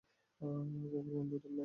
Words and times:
কুকুর 0.41 1.05
গন্ধ 1.13 1.31
ধরল। 1.33 1.57